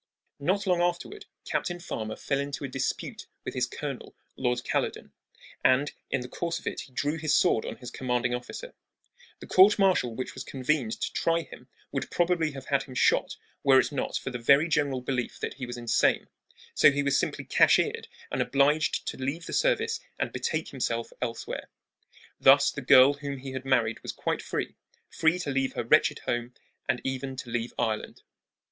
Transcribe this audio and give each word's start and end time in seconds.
Not 0.39 0.65
long 0.65 0.81
afterward 0.81 1.27
Captain 1.45 1.79
Farmer 1.79 2.15
fell 2.15 2.39
into 2.39 2.63
a 2.63 2.67
dispute 2.67 3.27
with 3.45 3.53
his 3.53 3.67
colonel, 3.67 4.15
Lord 4.35 4.63
Caledon, 4.63 5.11
and 5.63 5.91
in 6.09 6.21
the 6.21 6.27
course 6.27 6.57
of 6.57 6.65
it 6.65 6.79
he 6.79 6.91
drew 6.91 7.17
his 7.17 7.35
sword 7.35 7.65
on 7.65 7.75
his 7.75 7.91
commanding 7.91 8.33
officer. 8.33 8.73
The 9.41 9.45
court 9.45 9.77
martial 9.77 10.15
which 10.15 10.33
was 10.33 10.43
convened 10.43 10.99
to 10.99 11.13
try 11.13 11.41
him 11.41 11.67
would 11.91 12.09
probably 12.09 12.49
have 12.53 12.65
had 12.65 12.81
him 12.81 12.95
shot 12.95 13.37
were 13.63 13.79
it 13.79 13.91
not 13.91 14.17
for 14.17 14.31
the 14.31 14.39
very 14.39 14.67
general 14.67 15.01
belief 15.01 15.39
that 15.39 15.53
he 15.53 15.67
was 15.67 15.77
insane. 15.77 16.29
So 16.73 16.89
he 16.91 17.03
was 17.03 17.15
simply 17.15 17.43
cashiered 17.45 18.07
and 18.31 18.41
obliged 18.41 19.05
to 19.09 19.17
leave 19.21 19.45
the 19.45 19.53
service 19.53 19.99
and 20.17 20.33
betake 20.33 20.69
himself 20.69 21.13
elsewhere. 21.21 21.69
Thus 22.39 22.71
the 22.71 22.81
girl 22.81 23.13
whom, 23.13 23.37
he 23.37 23.51
had 23.51 23.65
married 23.65 23.99
was 24.01 24.13
quite 24.13 24.41
free 24.41 24.77
free 25.09 25.37
to 25.37 25.51
leave 25.51 25.73
her 25.73 25.83
wretched 25.83 26.21
home 26.25 26.55
and 26.89 27.01
even 27.03 27.35
to 27.35 27.51
leave 27.51 27.75
Ireland. 27.77 28.23